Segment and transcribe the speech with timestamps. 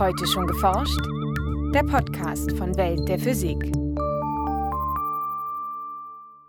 [0.00, 0.98] Heute schon geforscht?
[1.74, 3.58] Der Podcast von Welt der Physik.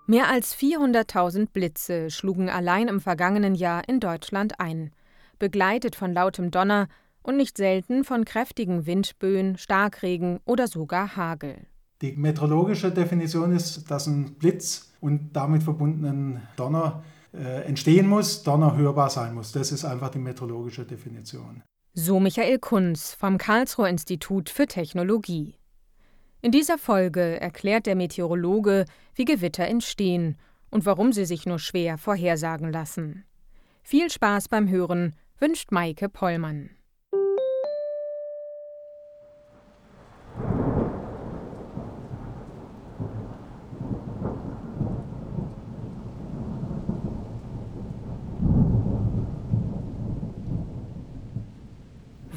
[0.07, 4.91] Mehr als 400.000 Blitze schlugen allein im vergangenen Jahr in Deutschland ein,
[5.37, 6.87] begleitet von lautem Donner
[7.23, 11.57] und nicht selten von kräftigen Windböen, Starkregen oder sogar Hagel.
[12.01, 18.77] Die meteorologische Definition ist, dass ein Blitz und damit verbundenen Donner äh, entstehen muss, Donner
[18.77, 19.51] hörbar sein muss.
[19.51, 21.63] Das ist einfach die meteorologische Definition.
[21.93, 25.57] So Michael Kunz vom Karlsruher Institut für Technologie.
[26.41, 30.37] In dieser Folge erklärt der Meteorologe, wie Gewitter entstehen
[30.69, 33.25] und warum sie sich nur schwer vorhersagen lassen.
[33.83, 36.69] Viel Spaß beim Hören wünscht Maike Pollmann.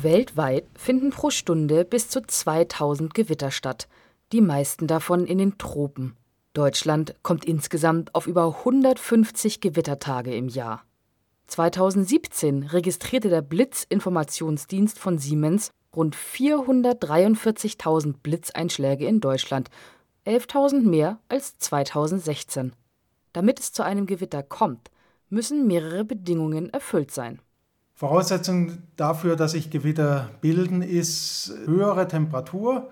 [0.04, 3.88] Weltweit finden pro Stunde bis zu 2000 Gewitter statt,
[4.32, 6.14] die meisten davon in den Tropen.
[6.52, 10.84] Deutschland kommt insgesamt auf über 150 Gewittertage im Jahr.
[11.46, 19.70] 2017 registrierte der Blitzinformationsdienst von Siemens rund 443.000 Blitzeinschläge in Deutschland,
[20.26, 22.74] 11.000 mehr als 2016.
[23.32, 24.90] Damit es zu einem Gewitter kommt,
[25.30, 27.40] müssen mehrere Bedingungen erfüllt sein.
[28.04, 32.90] Voraussetzung dafür, dass sich Gewitter bilden, ist höhere Temperatur,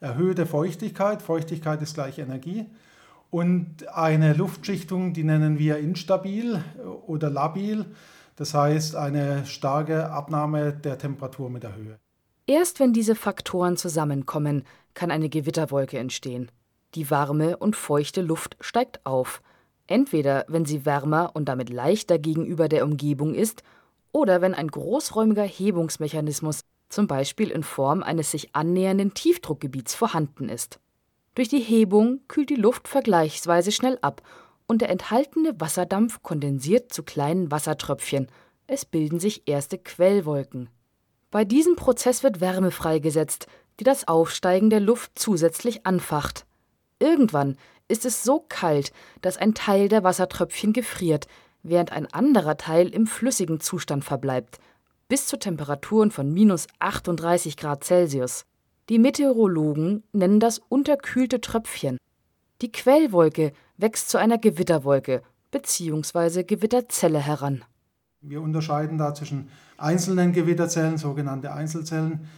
[0.00, 1.22] erhöhte Feuchtigkeit.
[1.22, 2.66] Feuchtigkeit ist gleich Energie.
[3.30, 6.60] Und eine Luftschichtung, die nennen wir instabil
[7.06, 7.86] oder labil.
[8.34, 11.96] Das heißt eine starke Abnahme der Temperatur mit der Höhe.
[12.48, 16.50] Erst wenn diese Faktoren zusammenkommen, kann eine Gewitterwolke entstehen.
[16.96, 19.40] Die warme und feuchte Luft steigt auf.
[19.86, 23.62] Entweder wenn sie wärmer und damit leichter gegenüber der Umgebung ist
[24.12, 30.80] oder wenn ein großräumiger Hebungsmechanismus, zum Beispiel in Form eines sich annähernden Tiefdruckgebiets, vorhanden ist.
[31.34, 34.22] Durch die Hebung kühlt die Luft vergleichsweise schnell ab
[34.66, 38.28] und der enthaltene Wasserdampf kondensiert zu kleinen Wassertröpfchen.
[38.66, 40.68] Es bilden sich erste Quellwolken.
[41.30, 43.46] Bei diesem Prozess wird Wärme freigesetzt,
[43.80, 46.46] die das Aufsteigen der Luft zusätzlich anfacht.
[46.98, 47.56] Irgendwann
[47.86, 51.26] ist es so kalt, dass ein Teil der Wassertröpfchen gefriert,
[51.62, 54.58] während ein anderer Teil im flüssigen Zustand verbleibt,
[55.08, 58.44] bis zu Temperaturen von minus 38 Grad Celsius.
[58.88, 61.98] Die Meteorologen nennen das unterkühlte Tröpfchen.
[62.62, 66.44] Die Quellwolke wächst zu einer Gewitterwolke bzw.
[66.44, 67.64] Gewitterzelle heran.
[68.20, 72.28] Wir unterscheiden da zwischen einzelnen Gewitterzellen, sogenannte Einzelzellen,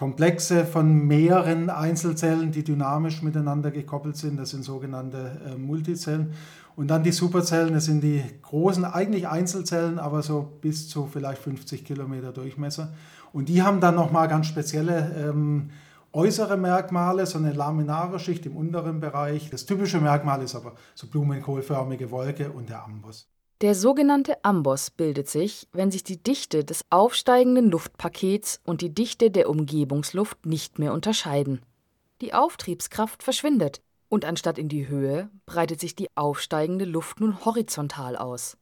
[0.00, 6.32] Komplexe von mehreren Einzelzellen, die dynamisch miteinander gekoppelt sind, das sind sogenannte äh, Multizellen.
[6.74, 11.42] Und dann die Superzellen, das sind die großen, eigentlich Einzelzellen, aber so bis zu vielleicht
[11.42, 12.94] 50 Kilometer Durchmesser.
[13.34, 15.68] Und die haben dann nochmal ganz spezielle ähm,
[16.14, 19.50] äußere Merkmale, so eine laminare Schicht im unteren Bereich.
[19.50, 23.28] Das typische Merkmal ist aber so blumenkohlförmige Wolke und der Amboss.
[23.60, 29.30] Der sogenannte Amboss bildet sich, wenn sich die Dichte des aufsteigenden Luftpakets und die Dichte
[29.30, 31.60] der Umgebungsluft nicht mehr unterscheiden.
[32.22, 38.16] Die Auftriebskraft verschwindet und anstatt in die Höhe breitet sich die aufsteigende Luft nun horizontal
[38.16, 38.56] aus.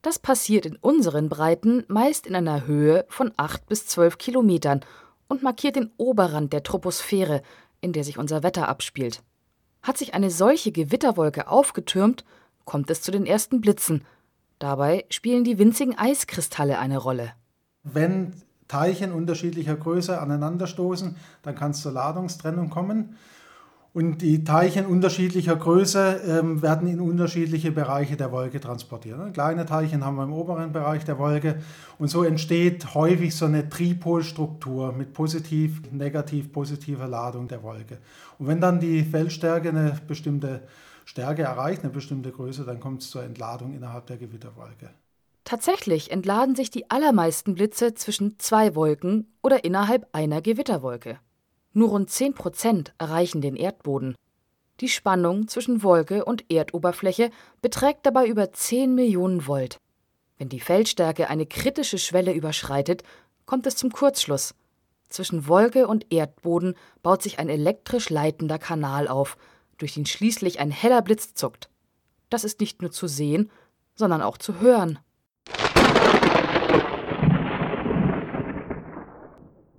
[0.00, 4.80] Das passiert in unseren Breiten meist in einer Höhe von 8 bis 12 Kilometern
[5.28, 7.42] und markiert den Oberrand der Troposphäre,
[7.82, 9.22] in der sich unser Wetter abspielt.
[9.82, 12.24] Hat sich eine solche Gewitterwolke aufgetürmt,
[12.64, 14.02] kommt es zu den ersten Blitzen–
[14.60, 17.32] Dabei spielen die winzigen Eiskristalle eine Rolle.
[17.82, 18.34] Wenn
[18.68, 23.16] Teilchen unterschiedlicher Größe aneinanderstoßen, dann kann es zur Ladungstrennung kommen.
[23.94, 29.18] Und die Teilchen unterschiedlicher Größe ähm, werden in unterschiedliche Bereiche der Wolke transportiert.
[29.18, 29.32] Ne?
[29.32, 31.60] Kleine Teilchen haben wir im oberen Bereich der Wolke
[31.98, 37.98] und so entsteht häufig so eine Tripolstruktur mit positiv, negativ, positiver Ladung der Wolke.
[38.38, 40.60] Und wenn dann die Feldstärke eine bestimmte
[41.10, 44.90] Stärke erreicht, eine bestimmte Größe, dann kommt es zur Entladung innerhalb der Gewitterwolke.
[45.42, 51.18] Tatsächlich entladen sich die allermeisten Blitze zwischen zwei Wolken oder innerhalb einer Gewitterwolke.
[51.72, 54.14] Nur rund 10 Prozent erreichen den Erdboden.
[54.78, 57.30] Die Spannung zwischen Wolke und Erdoberfläche
[57.60, 59.78] beträgt dabei über 10 Millionen Volt.
[60.38, 63.02] Wenn die Feldstärke eine kritische Schwelle überschreitet,
[63.46, 64.54] kommt es zum Kurzschluss.
[65.08, 69.36] Zwischen Wolke und Erdboden baut sich ein elektrisch leitender Kanal auf,
[69.80, 71.70] durch den schließlich ein heller Blitz zuckt.
[72.28, 73.50] Das ist nicht nur zu sehen,
[73.94, 74.98] sondern auch zu hören.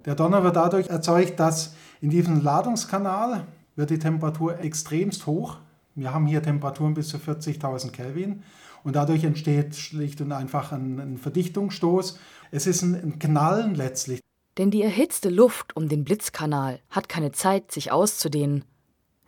[0.06, 3.46] Der Donner wird dadurch erzeugt, dass in diesem Ladungskanal
[3.76, 5.58] wird die Temperatur extremst hoch.
[5.94, 8.44] Wir haben hier Temperaturen bis zu 40.000 Kelvin
[8.84, 12.18] und dadurch entsteht schlicht und einfach ein, ein Verdichtungsstoß.
[12.50, 14.20] Es ist ein, ein Knallen letztlich.
[14.58, 18.66] Denn die erhitzte Luft um den Blitzkanal hat keine Zeit, sich auszudehnen.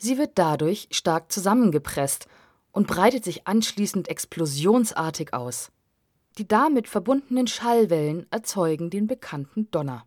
[0.04, 2.28] Sie wird dadurch stark zusammengepresst
[2.74, 5.72] und breitet sich anschließend explosionsartig aus.
[6.38, 10.04] Die damit verbundenen Schallwellen erzeugen den bekannten Donner.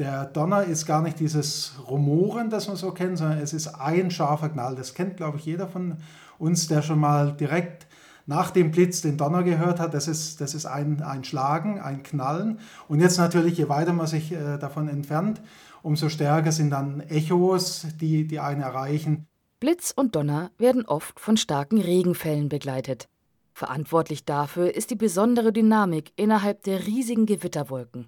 [0.00, 4.10] Der Donner ist gar nicht dieses Rumoren, das man so kennt, sondern es ist ein
[4.10, 4.74] scharfer Knall.
[4.74, 5.98] Das kennt, glaube ich, jeder von
[6.40, 7.86] uns, der schon mal direkt
[8.26, 9.94] nach dem Blitz den Donner gehört hat.
[9.94, 12.58] Das ist, das ist ein, ein Schlagen, ein Knallen.
[12.88, 15.40] Und jetzt natürlich, je weiter man sich äh, davon entfernt,
[15.82, 19.27] umso stärker sind dann Echos, die, die einen erreichen.
[19.60, 23.08] Blitz und Donner werden oft von starken Regenfällen begleitet.
[23.52, 28.06] Verantwortlich dafür ist die besondere Dynamik innerhalb der riesigen Gewitterwolken.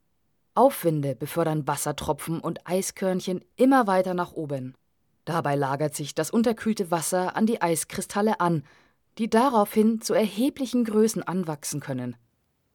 [0.54, 4.74] Aufwinde befördern Wassertropfen und Eiskörnchen immer weiter nach oben.
[5.24, 8.62] Dabei lagert sich das unterkühlte Wasser an die Eiskristalle an,
[9.18, 12.16] die daraufhin zu erheblichen Größen anwachsen können.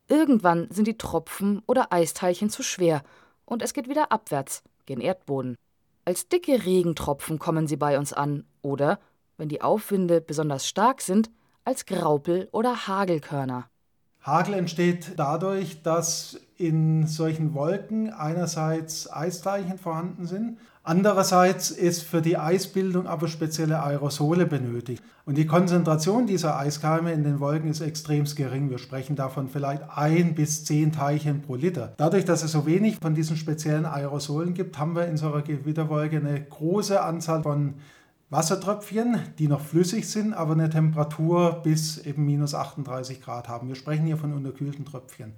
[0.10, 3.04] Irgendwann sind die Tropfen oder Eisteilchen zu schwer
[3.46, 5.56] und es geht wieder abwärts, gen Erdboden.
[6.08, 9.00] Als dicke Regentropfen kommen sie bei uns an oder,
[9.38, 11.32] wenn die Aufwinde besonders stark sind,
[11.64, 13.72] als Graupel oder Hagelkörner.
[14.26, 22.36] Hagel entsteht dadurch, dass in solchen Wolken einerseits Eisteilchen vorhanden sind, andererseits ist für die
[22.36, 25.04] Eisbildung aber spezielle Aerosole benötigt.
[25.26, 28.72] Und die Konzentration dieser Eiskeime in den Wolken ist extrem gering.
[28.72, 31.94] Wir sprechen davon vielleicht ein bis zehn Teilchen pro Liter.
[31.98, 35.44] Dadurch, dass es so wenig von diesen speziellen Aerosolen gibt, haben wir in so einer
[35.44, 37.76] Gewitterwolke eine große Anzahl von
[38.36, 43.70] Wassertröpfchen, die noch flüssig sind, aber eine Temperatur bis eben minus 38 Grad haben.
[43.70, 45.32] Wir sprechen hier von unterkühlten Tröpfchen.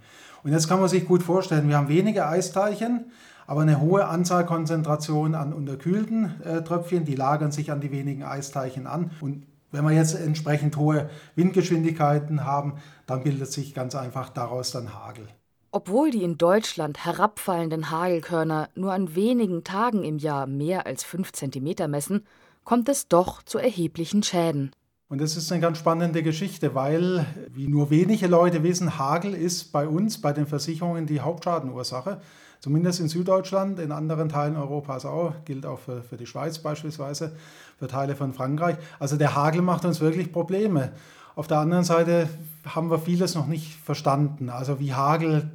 [0.44, 3.12] Und jetzt kann man sich gut vorstellen, wir haben wenige Eisteilchen,
[3.46, 8.24] aber eine hohe Anzahl Konzentration an unterkühlten äh, Tröpfchen, die lagern sich an die wenigen
[8.24, 9.12] Eisteilchen an.
[9.22, 14.96] Und wenn wir jetzt entsprechend hohe Windgeschwindigkeiten haben, dann bildet sich ganz einfach daraus dann
[14.96, 15.28] Hagel.
[15.72, 21.32] Obwohl die in Deutschland herabfallenden Hagelkörner nur an wenigen Tagen im Jahr mehr als 5
[21.34, 22.26] cm messen,
[22.68, 24.72] kommt es doch zu erheblichen Schäden.
[25.08, 29.72] Und das ist eine ganz spannende Geschichte, weil, wie nur wenige Leute wissen, Hagel ist
[29.72, 32.20] bei uns, bei den Versicherungen, die Hauptschadenursache.
[32.60, 37.38] Zumindest in Süddeutschland, in anderen Teilen Europas auch, gilt auch für, für die Schweiz beispielsweise,
[37.80, 38.76] für Teile von Frankreich.
[39.00, 40.92] Also der Hagel macht uns wirklich Probleme.
[41.36, 42.28] Auf der anderen Seite
[42.66, 44.50] haben wir vieles noch nicht verstanden.
[44.50, 45.50] Also wie Hagel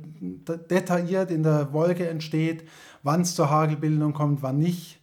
[0.70, 2.67] detailliert in der Wolke entsteht,
[3.03, 5.01] wann es zur Hagelbildung kommt, wann nicht.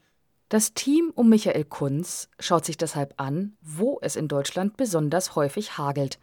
[0.50, 5.78] Das Team um Michael Kunz schaut sich deshalb an, wo es in Deutschland besonders häufig
[5.78, 6.18] hagelt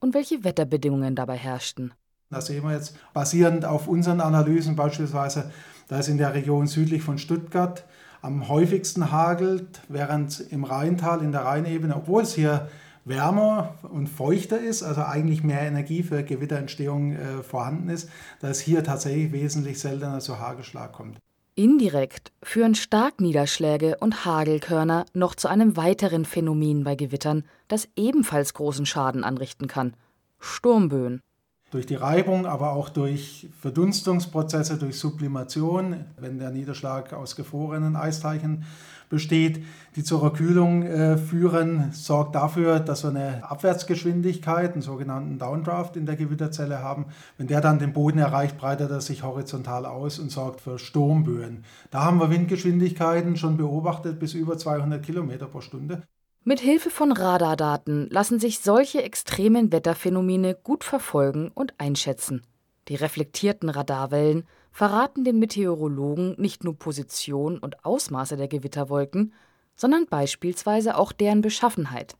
[0.00, 1.94] und welche Wetterbedingungen dabei herrschten.
[2.28, 5.52] Da sehen wir jetzt basierend auf unseren Analysen beispielsweise,
[5.86, 7.84] da es in der Region südlich von Stuttgart
[8.20, 12.68] am häufigsten hagelt, während im Rheintal in der Rheinebene, obwohl es hier
[13.04, 18.10] wärmer und feuchter ist, also eigentlich mehr Energie für Gewitterentstehung äh, vorhanden ist,
[18.40, 21.20] dass hier tatsächlich wesentlich seltener zu Hagelschlag kommt.
[21.58, 28.86] Indirekt führen Starkniederschläge und Hagelkörner noch zu einem weiteren Phänomen bei Gewittern, das ebenfalls großen
[28.86, 29.94] Schaden anrichten kann:
[30.38, 31.20] Sturmböen.
[31.72, 38.64] Durch die Reibung, aber auch durch Verdunstungsprozesse, durch Sublimation, wenn der Niederschlag aus gefrorenen Eisteilchen
[39.08, 39.64] besteht,
[39.96, 46.06] die zur Kühlung äh, führen, sorgt dafür, dass wir eine Abwärtsgeschwindigkeit, einen sogenannten Downdraft in
[46.06, 47.06] der Gewitterzelle haben.
[47.36, 51.64] Wenn der dann den Boden erreicht, breitet er sich horizontal aus und sorgt für Sturmböen.
[51.90, 56.02] Da haben wir Windgeschwindigkeiten schon beobachtet bis über 200 Kilometer pro Stunde.
[56.44, 62.42] Mit Hilfe von Radardaten lassen sich solche extremen Wetterphänomene gut verfolgen und einschätzen.
[62.88, 64.44] Die reflektierten Radarwellen
[64.78, 69.34] verraten den Meteorologen nicht nur Position und Ausmaße der Gewitterwolken,
[69.74, 72.16] sondern beispielsweise auch deren Beschaffenheit.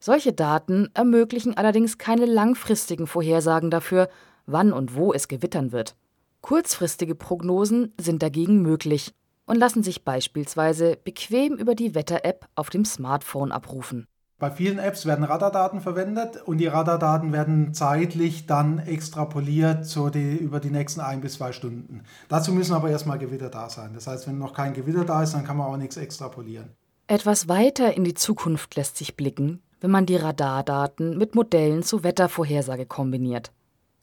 [0.00, 4.10] Solche Daten ermöglichen allerdings keine langfristigen Vorhersagen dafür,
[4.44, 5.96] wann und wo es gewittern wird.
[6.42, 9.14] Kurzfristige Prognosen sind dagegen möglich
[9.46, 14.06] und lassen sich beispielsweise bequem über die Wetter-App auf dem Smartphone abrufen.
[14.38, 20.36] Bei vielen Apps werden Radardaten verwendet und die Radardaten werden zeitlich dann extrapoliert so die,
[20.36, 22.02] über die nächsten ein bis zwei Stunden.
[22.28, 23.92] Dazu müssen aber erstmal Gewitter da sein.
[23.94, 26.70] Das heißt, wenn noch kein Gewitter da ist, dann kann man auch nichts extrapolieren.
[27.06, 32.02] Etwas weiter in die Zukunft lässt sich blicken, wenn man die Radardaten mit Modellen zur
[32.02, 33.52] Wettervorhersage kombiniert.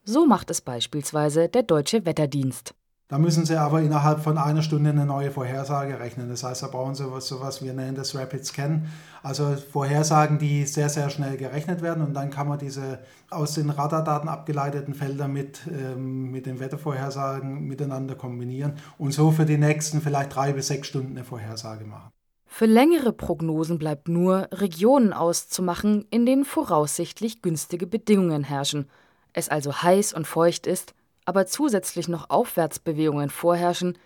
[0.03, 2.73] So macht es beispielsweise der Deutsche Wetterdienst.
[3.11, 6.29] Da müssen Sie aber innerhalb von einer Stunde eine neue Vorhersage rechnen.
[6.29, 8.85] Das heißt, da brauchen Sie sowas, sowas wir nennen das Rapid Scan.
[9.21, 12.99] Also Vorhersagen, die sehr, sehr schnell gerechnet werden und dann kann man diese
[13.29, 19.43] aus den Radardaten abgeleiteten Felder mit, ähm, mit den Wettervorhersagen miteinander kombinieren und so für
[19.43, 22.11] die nächsten vielleicht drei bis sechs Stunden eine Vorhersage machen.
[22.45, 28.89] Für längere Prognosen bleibt nur, Regionen auszumachen, in denen voraussichtlich günstige Bedingungen herrschen,
[29.33, 30.93] es also heiß und feucht ist
[31.31, 33.97] aber zusätzlich noch Aufwärtsbewegungen vorherrschen,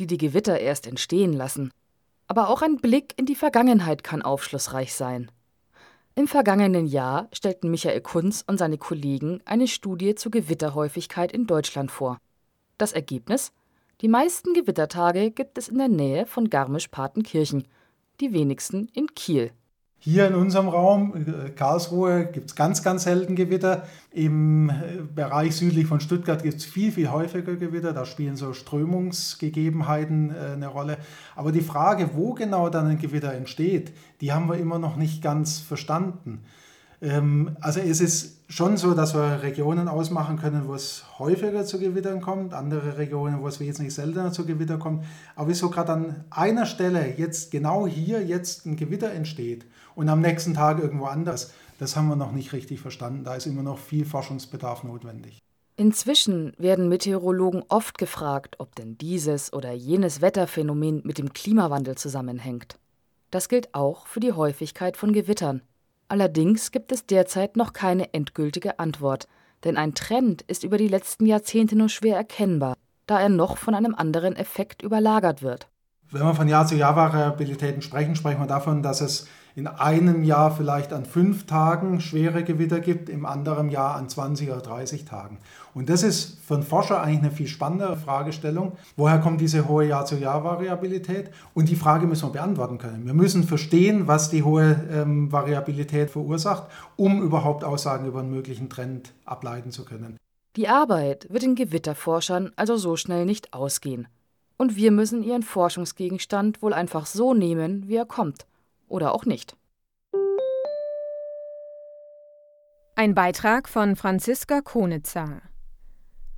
[0.00, 1.70] die die Gewitter erst entstehen lassen.
[2.26, 5.30] Aber auch ein Blick in die Vergangenheit kann aufschlussreich sein.
[6.16, 11.92] Im vergangenen Jahr stellten Michael Kunz und seine Kollegen eine Studie zur Gewitterhäufigkeit in Deutschland
[11.92, 12.18] vor.
[12.78, 13.52] Das Ergebnis?
[14.00, 17.68] Die meisten Gewittertage gibt es in der Nähe von Garmisch-Partenkirchen,
[18.20, 19.52] die wenigsten in Kiel.
[20.04, 23.86] Hier in unserem Raum, äh, Karlsruhe, gibt es ganz, ganz selten Gewitter.
[24.10, 24.72] Im äh,
[25.14, 27.92] Bereich südlich von Stuttgart gibt es viel, viel häufiger Gewitter.
[27.92, 30.98] Da spielen so Strömungsgegebenheiten äh, eine Rolle.
[31.36, 35.22] Aber die Frage, wo genau dann ein Gewitter entsteht, die haben wir immer noch nicht
[35.22, 36.42] ganz verstanden.
[37.02, 41.78] Ähm, also es ist schon so, dass wir Regionen ausmachen können, wo es häufiger zu
[41.78, 45.04] Gewittern kommt, andere Regionen, wo es wesentlich seltener zu Gewitter kommt.
[45.34, 49.66] Aber wieso gerade an einer Stelle jetzt genau hier jetzt ein Gewitter entsteht
[49.96, 53.24] und am nächsten Tag irgendwo anders, das haben wir noch nicht richtig verstanden.
[53.24, 55.40] Da ist immer noch viel Forschungsbedarf notwendig.
[55.74, 62.78] Inzwischen werden Meteorologen oft gefragt, ob denn dieses oder jenes Wetterphänomen mit dem Klimawandel zusammenhängt.
[63.32, 65.62] Das gilt auch für die Häufigkeit von Gewittern.
[66.12, 69.28] Allerdings gibt es derzeit noch keine endgültige Antwort,
[69.64, 72.76] denn ein Trend ist über die letzten Jahrzehnte nur schwer erkennbar,
[73.06, 75.68] da er noch von einem anderen Effekt überlagert wird.
[76.12, 80.24] Wenn wir von Jahr zu Jahr Variabilitäten sprechen, sprechen wir davon, dass es in einem
[80.24, 85.06] Jahr vielleicht an fünf Tagen schwere Gewitter gibt, im anderen Jahr an 20 oder 30
[85.06, 85.38] Tagen.
[85.72, 88.72] Und das ist für einen Forscher eigentlich eine viel spannendere Fragestellung.
[88.96, 91.30] Woher kommt diese hohe Jahr-zu-Jahr-Variabilität?
[91.54, 93.06] Und die Frage müssen wir beantworten können.
[93.06, 96.64] Wir müssen verstehen, was die hohe ähm, Variabilität verursacht,
[96.96, 100.18] um überhaupt Aussagen über einen möglichen Trend ableiten zu können.
[100.56, 104.08] Die Arbeit wird den Gewitterforschern also so schnell nicht ausgehen.
[104.62, 108.46] Und wir müssen ihren Forschungsgegenstand wohl einfach so nehmen, wie er kommt
[108.86, 109.56] oder auch nicht.
[112.94, 115.42] Ein Beitrag von Franziska Konitzer.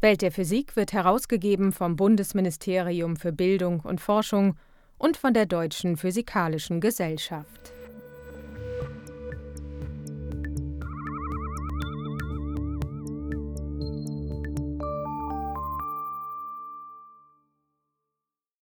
[0.01, 4.57] Welt der Physik wird herausgegeben vom Bundesministerium für Bildung und Forschung
[4.97, 7.74] und von der Deutschen Physikalischen Gesellschaft.